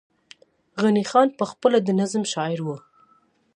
غني 0.83 1.03
خان 1.09 1.27
پخپله 1.39 1.79
د 1.83 1.89
نظم 1.99 2.23
شاعر 2.33 2.59
وو 2.63 2.77